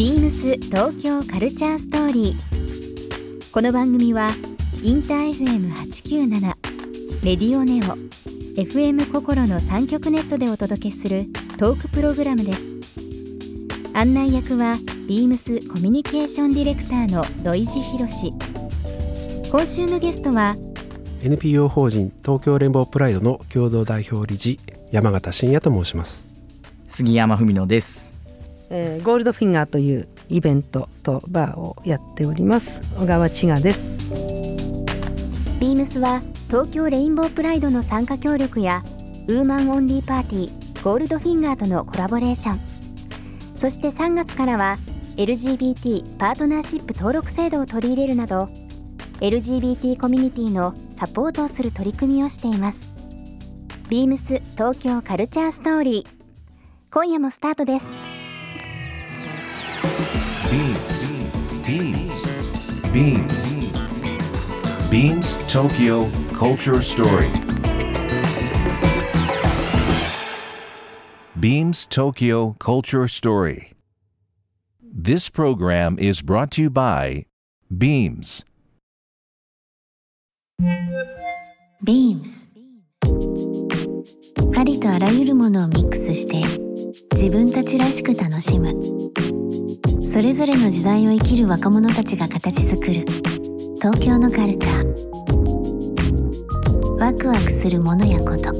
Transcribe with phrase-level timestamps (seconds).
[0.00, 3.52] ビームス東京カルチャーストーリー。
[3.52, 4.30] この番組は
[4.82, 6.40] インター FM897
[7.22, 7.98] レディオネオ
[8.58, 11.26] FM 心の三極ネットでお届けする
[11.58, 12.70] トークプログラムです。
[13.92, 18.32] 案内役はビームスコミュニケーションディレクターの土井博志。
[19.50, 20.56] 今週のゲストは
[21.22, 24.58] NPO 法人東京レンボープライドの共同代表理事
[24.92, 26.26] 山形真也と申します
[26.88, 28.09] 杉山文野です
[28.70, 32.80] えーゴールドフィンガーというイベントとバーをやっております。
[32.96, 34.08] 小川千賀です。
[35.60, 38.82] ビームスは東京レインボープライドの参加協力や
[39.28, 42.60] woman only party ゴールドフィンガーとのコラボレーション。
[43.56, 44.78] そして3月からは
[45.16, 48.48] LGBT パートナーシップ登録制度を取り入れるなど
[49.20, 52.88] LGBT コミュニティのサポートをする取り組みをしています。
[53.90, 56.92] ビームス東京カルチャーストーリー。
[56.92, 58.09] 今夜もスタートです。
[61.70, 62.50] Beams.
[62.90, 63.54] Beams.
[64.90, 67.30] Beams Tokyo Culture Story.
[71.38, 73.74] Beams Tokyo Culture Story.
[74.82, 77.26] This program is brought to you by
[77.70, 78.44] Beams.
[81.84, 82.48] Beams
[84.56, 86.42] ありとあらゆるものをミックスして
[87.12, 88.74] 自分たちらしく楽しむ
[90.12, 93.04] それぞれの時代を生きる若者たちが形作る
[93.76, 94.84] 東京のカルチャー。
[96.98, 98.52] ワクワクするものやこと。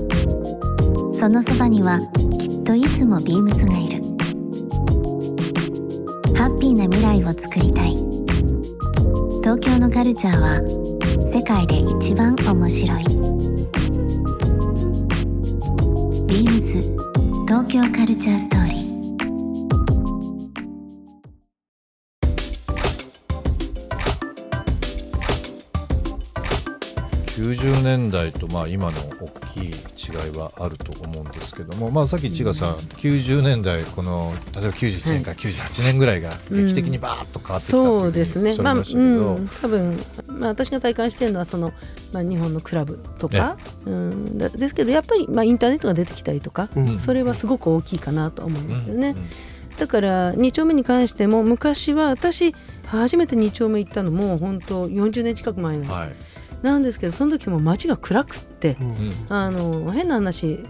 [1.12, 1.98] そのそばには
[2.38, 4.00] きっといつもビームスがいる。
[6.36, 7.96] ハッピーな未来をつくりたい。
[9.42, 10.60] 東京のカルチャーは
[11.32, 13.04] 世界で一番面白い。
[16.28, 16.80] ビームス
[17.48, 18.79] 東京カルチャーストーリー。
[27.50, 38.56] 90年代とまあ今の大きい違いはあると思うんですけども、まあ、さっき千賀さん、90年代この例えば91年から98年ぐらいが劇的にバーッと変わってきたそうですね。
[38.58, 41.72] まあ、うん、多分、まあ、私が体感しているのはその、
[42.12, 47.00] まあ、日本のクラブとか、うん、だですけどやっぱり、まあ、インターネットが出てきたりとか、うん。
[47.00, 49.14] それはすごく大きいかなと思うんですよね。
[49.16, 49.76] うん。
[49.76, 52.54] だから2丁目に関しても昔は私
[52.86, 55.92] 初めて2丁目行ったのも本当40年近く前なんです。
[55.92, 56.12] はい
[56.62, 59.14] なんですけどその時も街が暗くって、うん。
[59.28, 60.60] あの変な話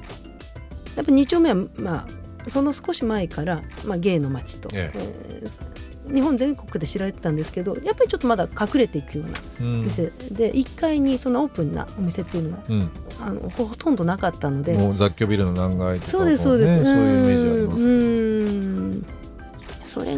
[0.97, 5.43] やっぱ2丁目はまあその少し前から、まあ、ゲイの街と、ええ。
[5.45, 5.81] ー
[6.11, 9.83] 日本全国で知られてたんですけどやっぱりちょっとまだ隠れていくようなうん。
[9.85, 12.91] 店、で1階にそんなオープンなお店っていうのがうん。
[13.21, 18.20] あのほとんどなかったのでもう雑居ビルの何階とかそうですそうです、ねそういうイメージありますけど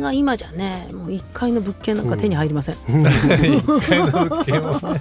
[0.03, 4.99] が今じゃねもう1階の物件なんか手に入りません、一階の物件は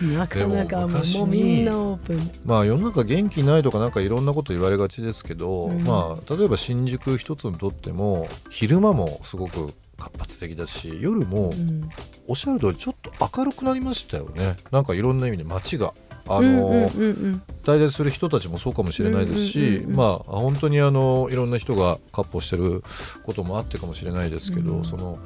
[0.00, 2.30] ねなかなかもうみんなオープン。
[2.44, 5.82] まあ世の中元気ないとかなんかいろんなこと言われがちですけど、うん。
[5.82, 11.88] まあ例えば新宿一つにとっても昼間もすごく活発的だし夜もうん。
[12.28, 14.56] おっしゃる通りちょっと明るくなりましたよね。
[14.70, 15.92] なんかいろんな意味で街が
[16.28, 19.96] あうんの、うんうんうん滞在する人たちもそうかもしれないですし、うんうんうんうん。
[19.96, 22.82] まあ本当にあのいろんな人が闊歩してる
[23.24, 24.84] こともあってかもしれないですけど、うん。
[24.84, 25.18] その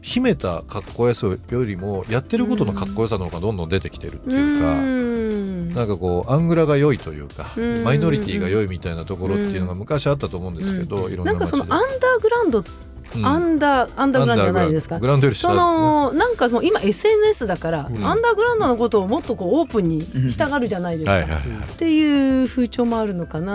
[0.00, 4.72] 秘めたかっこよさよりもやってることのかっこよさの方がどんどん出てきてるっていうか。
[4.72, 5.68] うん。
[5.74, 7.84] なんかこうアングラが良いというか、うん。
[7.84, 12.64] マイノリティが良いみたいなところっていうのが昔あったと思うんですけど、いろんななんかそのアンダーグラウンド、うん
[13.22, 14.98] アンダーアンダーグラウンドじゃないですか。
[14.98, 18.04] グラウンドより下そのなんかもう今 SNS だから、うん。
[18.04, 23.54] アンダーグラウンドのことをもっとこうオープンにしたがるじゃないですか、っていう風潮もあるのかな、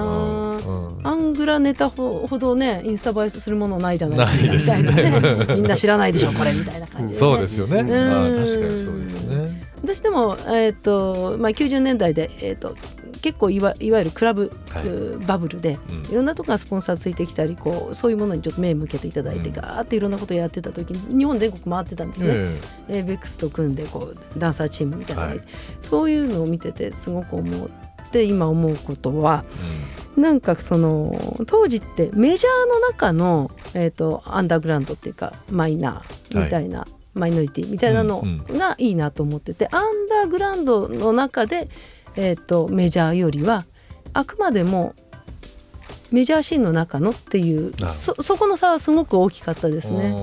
[1.03, 4.89] アングラネタほほどねインスタ映えするものないじゃないですね。
[4.89, 5.55] みたいなね。
[5.55, 9.67] みんな知らないでしょこれみたいな感じで、ね、そうですよね、あ、確かにそうですね。
[9.83, 12.75] 私でも、えーとまあ、90年代で、えー、と
[13.17, 14.87] 結構いわいわゆるクラブ、はい。
[14.87, 16.05] うバブルで、うん。
[16.11, 19.55] いろんなとこがスポンサーついてきたりこうそういうものにちょっと目向けていただいて、うん。
[19.55, 22.27] ガーっていろんなことをやってた時に日本全国回ってたんですね。
[22.29, 22.59] え
[22.89, 25.23] えーベックスと組んでこうダンサーチームみたいな。
[25.23, 25.41] のがい。
[25.81, 27.69] そういうのを見ててすごく思っ
[28.11, 29.43] て今思うことは
[30.17, 38.57] えなんかその当時ってメジャーの中の、えー、とアンダーグラウンドっていうかマイナーみたいな、マイノリティみたいなのうん。
[38.57, 41.69] がいいなと思ってて、アンダーグラウンドの中で、
[42.17, 43.65] えー、とメジャーよりは
[44.13, 44.93] あくまでも
[46.11, 50.15] メジャーシーンの中のっていうそそこの差はすごく大きかったですね。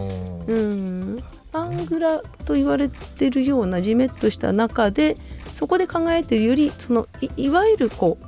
[0.48, 1.16] ううん。
[1.16, 5.16] ん、アングラと言われてるようなジメッとした中で
[5.52, 8.26] そこで考えてるよりそのいいわゆるこう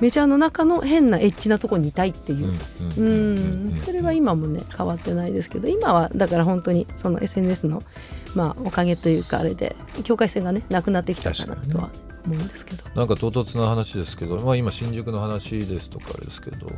[0.00, 2.52] メジャーの中の変なエッチなとこにいたいっていう、
[2.98, 7.82] ううんんそれは今もね変わってないですけど今はだから本当にその SNS の、
[8.34, 11.90] まあ、おかげというかあれで境界線がねなくなってきたかなとは
[12.26, 12.84] 思うんですけど。
[12.94, 16.70] なんか唐突な話ですけど、まあ、今新宿の話ですとかあれですけど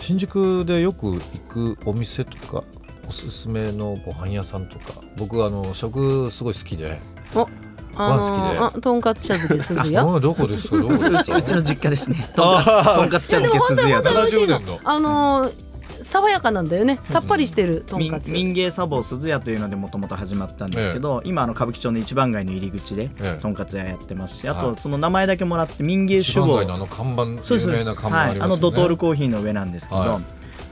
[0.00, 1.18] 新宿でよく行
[1.48, 2.64] くお店とか
[3.06, 7.00] おすすめのご飯屋さんとか僕あの食すごい好きで
[7.34, 7.48] おあ
[7.96, 8.58] パン好きで。
[8.60, 10.68] のあとんかつ茶漬けすずやあどこです？
[10.68, 11.36] かどこですか？
[11.36, 12.28] うちの実家ですね。
[12.34, 14.80] とんかとんかつ茶漬けすずやといやでも本当に70年の。
[14.84, 15.73] あのー
[16.14, 17.00] 爽やかなんだよね。
[17.04, 23.42] さっぱりしてるとんかつ、民芸茶房すずやというのでもともと始まったんですけど、今あの歌舞伎町の一番街の入り口でええ。
[23.42, 24.76] とんかつ屋やってますし、あはい。
[24.76, 26.60] とその名前だけもらって民芸酒房。
[26.60, 30.22] あの看板有名な看板はい、ありますよね、あのドトールコーヒーの上なんですけど、はい。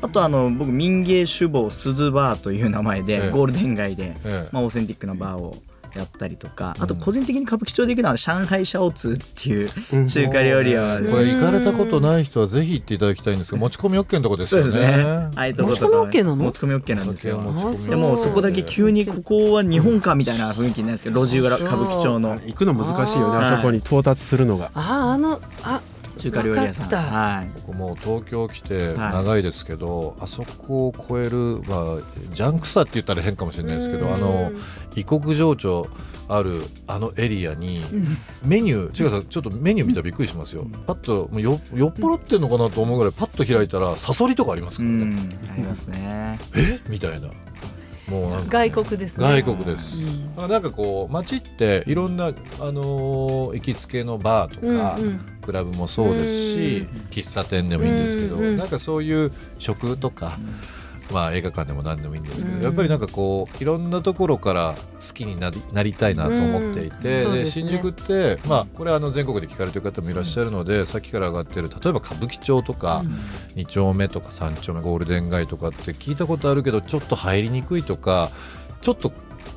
[0.03, 3.31] あとあの僕民芸酒房すずバーという名前で、ええ。
[3.31, 4.49] ゴールデン街で、ええ。
[4.53, 5.57] まあ、オーセンティックなバーを
[5.95, 10.07] やったりとか、あと個人的に歌舞伎町で行くのは上海シャオツーっていううん。
[10.09, 14.71] 中華料理は、これ行かれたことない人はぜひ行っていただきたいんですけど持ち込み OK のとこですよね。
[14.71, 15.03] そうですね。
[15.05, 16.37] ああいうとことか持ち込み OK なの？
[16.37, 17.43] 持ち込み OK なんですよ。
[17.89, 22.39] でもうそこだけ急にここは日本かみたいな雰囲気になるんですけど路地裏歌舞伎町の。
[22.47, 24.71] 行くの難しいよねあそこに到達するのが。
[24.75, 25.81] あああのあ
[26.17, 26.89] 中華料理屋さん。
[26.91, 27.51] はい。
[27.67, 29.13] 僕もう東京来てはい。
[29.13, 34.53] 長いですけど、あそこを超える、まあ、ジャンクさって言ったら変かもしれないですけどあの
[34.95, 35.89] 異国情緒
[36.29, 37.85] あるあのエリアに
[38.45, 40.67] メニュー違うさんちょっとメニュー見たらびっくりしますよ。
[40.87, 46.39] パッともうよ酔っ払ってんのかなと思うぐらいパッと開いたらサソリとかありますからね、うん、ありますね。
[46.55, 46.81] え？
[46.89, 47.29] みたいな
[48.09, 49.25] もう外国ですね。
[49.25, 50.03] 外国です、
[50.37, 52.31] なんかこう街っていろんな、あ
[52.73, 55.21] のー行きつけのバーとか、うんうん。
[55.41, 58.57] クラブもそうですし、喫茶店でもいいんですけど、うんうん。
[58.57, 60.39] なんかそういう食とか、
[61.13, 62.63] まあ映画館でも何でもいいんですけど、うん。
[62.63, 67.35] やっぱりなんかこういろんなところから好きになりなりたいなと思っていて、うん。
[67.35, 67.45] ね。
[67.45, 73.03] 新宿ってまあこれはあの全国で聞かれてる方もいらっしゃるので、さっきから上がってる例えば歌舞伎町とか、
[73.55, 78.31] 2丁目とか3丁目ゴールデン街とかって聞いたことあるけどちょっと入りにくいとか
[78.81, 79.13] ちょっと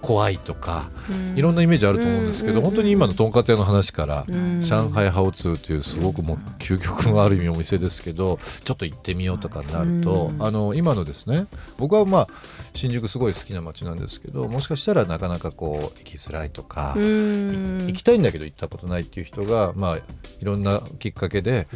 [0.06, 0.92] 怖いとか、
[1.36, 4.62] いろんなイメージあると思うんですけど、うん本当に今のとんかつ屋の話から、うん。
[4.62, 10.44] 上海ハオツーというすごくもう究極のある意味お店ですけどちょっと行ってみようとかになると、うん。
[10.44, 11.48] あの今のですね
[11.78, 12.28] 僕はまあ
[12.74, 17.88] 新宿すごい好きな街なんですけどもしかしたらなかなかこう行きづらいとか、うん。
[17.88, 20.02] 行きたいんだけど行ったことないっていう人がまあい
[20.44, 21.68] ろんなきっかけで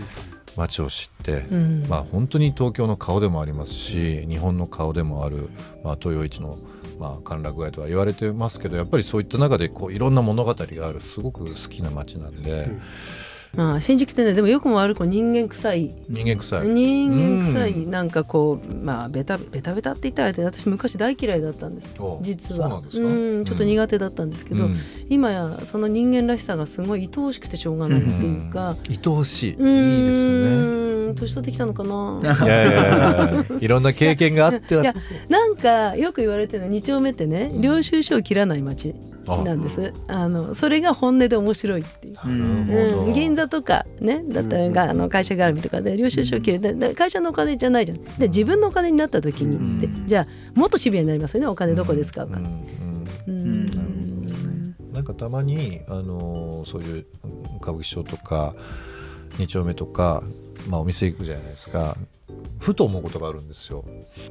[0.59, 1.85] 街を知って、うん。
[1.87, 5.49] まあ本当に東京の顔でもありますし日本の顔でもある、
[5.83, 6.59] まあ、東洋一の、
[6.99, 12.69] まあ、歓楽街とは言われてますけどやっぱりそういった中でこういろんな物語があるすごく好きな街なんで、
[13.55, 15.93] まあ新宿ってねでもよくも悪くも人間臭い。
[16.07, 16.67] 人間臭い。
[16.67, 17.87] 人間臭い。
[17.87, 21.93] なんかこうまあベタベタベタって言ったら私昔大嫌いだったんです。
[21.99, 22.81] お実は。
[22.91, 24.77] ちょっと苦手だったんですけど、うん。
[25.09, 29.47] 今やその人間らしさがすごい愛おしくてしょうがないっていうか、愛おしい。
[29.47, 30.29] いいうんです
[30.75, 30.89] ね。
[31.15, 32.19] 年取ってきたのかな？
[32.21, 34.93] いやいやい ろんな経験があっていや
[35.27, 38.93] なんかよく言われてるの2丁目ってね領収書を切らない街
[39.25, 39.93] なんです。
[40.07, 42.17] あのそれが本音で面白いっていう。
[42.25, 48.03] うん、銀座とかねだったらが、あの会社絡みとかで領収書を切れてで会社のお金じゃないじゃん。
[48.17, 52.45] で自分のお金になった時にって、じゃあもっとシビアになりますよねお金どこで使うか、うん。
[53.27, 53.35] うん。
[53.35, 54.75] うん。
[54.93, 58.55] なんかたまに、あのーそういううん歌舞伎町とか
[59.37, 60.23] 2丁目とか、
[60.67, 61.95] まあ、お店行くじゃないですか。
[62.59, 63.85] ふと思うことがあるんですよ。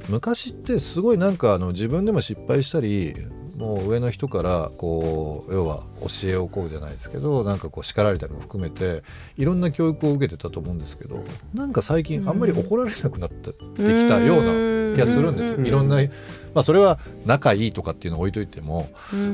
[0.07, 3.15] 昔ってすごいなんかあの自分でも失敗したり
[3.59, 9.03] もう上の人からこう要は教えを請うじゃないですけどなんかこう叱られたりも含めて
[9.37, 14.43] いろんな教育を受けてたと思うんですけどなんか最近あんまり怒られなくなってきたよう
[14.91, 15.67] な気がするんですうん。
[15.67, 18.89] いろんな、まあ、それは仲いいとかっていうのを置いといても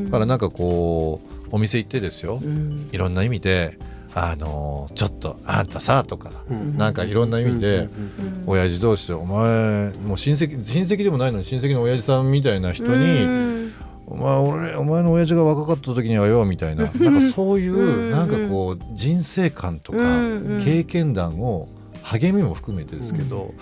[0.06, 2.40] だからなんかこうお店行ってですよ。
[2.44, 2.90] うん。
[2.92, 3.78] いろんな意味で
[4.16, 6.78] あのちょっとあんたさとかうん。
[6.78, 8.44] なんかいろんな意味でうん。
[8.48, 13.65] 親父同士でお前もう親戚親戚でもないのに親戚の親父さんみたいな人に
[14.08, 16.84] お前俺お前の親父が若かった時にはよみたいな。
[16.84, 20.62] なんかそういうなんかこう人生観とかうん。
[20.64, 21.68] 経験談を
[22.04, 23.54] 励みも含めてですけど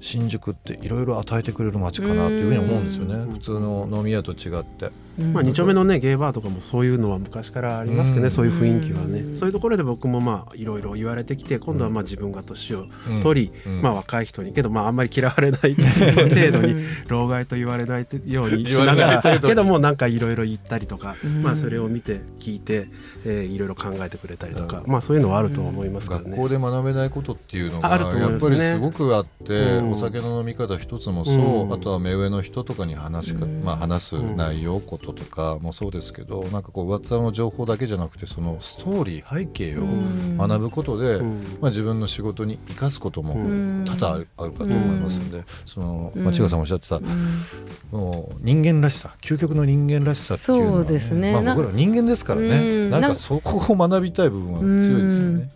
[0.00, 3.14] 新宿っていろいろ与えてくれる街かなというふうに思うんですよね。
[3.14, 3.32] うん。
[3.32, 4.90] 普通の飲み屋と違って。
[5.18, 8.30] まあ、2丁目のねゲイバーとかもそういうのは昔からありますけどね、うん。
[8.30, 9.36] そういう雰囲気はね、うん。
[9.36, 13.82] そういうところで僕もまあいろいろ言われてきて今度はまあ自分が年をうん取り、うん。
[13.82, 19.40] まあ、若い人にけどまああんまり嫌われない程度に 老害と言われないようにしながら。
[19.40, 21.42] けどもなんかいろいろ言ったりとか、うん。
[21.42, 22.88] まあ、それを見て聞いて、
[23.24, 26.30] えーいろいろ考えてくれたりとか、まあ、そういうのはあると思いますからね。
[26.30, 29.90] 学校で学べないことっていうのがあると思いやっぱりすごくあって、うん。
[29.92, 31.72] お酒の飲み方一つもそう、うん。
[31.72, 33.62] あとは目上の人とかに話しか、うん。
[33.62, 40.36] まあ、話す内容こととかもそうですけどなんかこう上っ面の情報だけじゃなくてそのストーリー背景をうん。
[40.36, 41.40] 学ぶことで、うん。
[41.60, 43.84] まあ、自分の仕事に生かすこともうん。
[43.86, 46.24] 多々あるあるかと思いますので、その、うん。
[46.24, 47.44] まあ、千賀さんおっしゃってた、うん。
[47.90, 51.32] もう人間らしさ究極の人間らしさっていうのは、そうですね。
[51.32, 52.90] まあ、な僕ら人間ですからね、うん。
[52.90, 55.50] なんかそこを学びたい部分は強いですよね。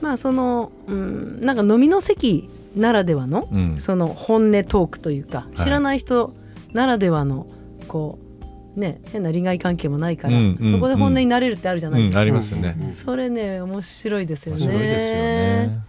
[0.00, 3.76] まあその、うん、なんか飲みの席ならではの、うん。
[3.78, 5.56] その本音トークというかい。
[5.56, 6.34] 知らない人
[6.72, 7.46] ならではの
[7.88, 8.25] こう
[8.76, 12.76] ね変な利害関係もないから、うんうんそこで本音になれるってあるじゃないですか、うんありますよね。
[12.92, 15.80] それね面白いですよね面白いですよね。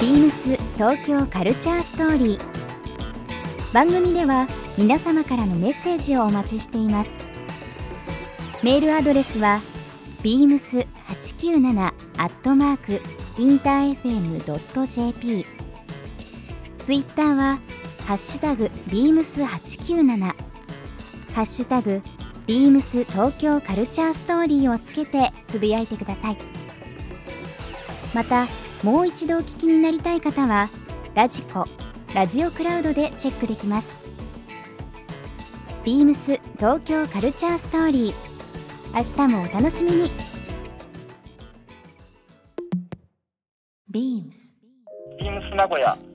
[0.00, 4.46] ビームス東京カルチャーストーリー番組では
[4.78, 7.18] 皆様からのメッセージをお待ちしています
[8.62, 9.60] メールアドレスは
[10.22, 11.92] beams897 ア
[12.26, 13.02] ットマーク
[13.38, 15.46] インター FM.jp
[16.78, 17.58] ツイッターは
[18.10, 20.34] ハッシュタグ beams897 ハ
[21.42, 22.02] ッシュタグ
[22.48, 26.36] beams 東京カルチャーストーリーをつけてつぶやいてください。
[28.12, 28.48] また
[28.82, 30.68] もう一度お聞きになりたい方は
[31.14, 31.68] ラジコ
[32.12, 34.00] ラジオクラウドでチェックできます。
[35.84, 38.14] ビームス東京カルチャーストーリー。
[38.92, 40.10] 明日もお楽しみに。
[43.88, 44.32] Beams
[45.20, 46.09] ビームス名古屋。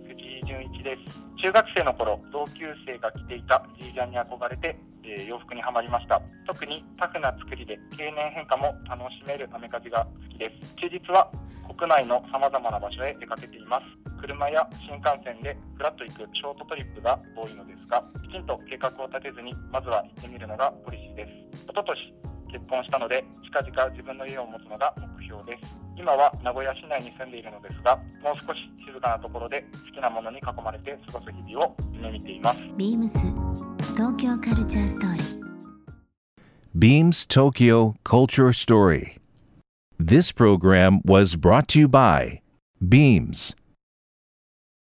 [0.85, 1.17] です。
[1.41, 6.21] 中学生の頃同級生が着ていたジージャンに憧れて、えー洋服にはまりました。
[6.45, 10.75] 特にタフな作りで経年変化も楽しめるアメカジが好きです。
[10.77, 11.31] 休日は
[11.65, 13.83] 国内のさまざまな場所へ出かけています。
[14.21, 21.65] 車や新幹線でフラッと行くショートトリップが多いのですがきちんと計画を立てずにまずは行ってみるのがポリシーです。
[21.65, 21.97] 一昨年
[22.53, 25.84] 結婚したので近々自分の家を持つのが目標です。
[25.97, 33.09] 今は名古屋市内に住んでいるのですがもう少し静かなところで好きなものに囲まれて過ごす日々を夢見ています Beams
[33.95, 35.35] 東京カルチャーストーリー
[36.77, 39.15] Beams Tokyo Culture Story.
[39.97, 42.41] This program was brought to you by
[42.85, 43.55] Beams.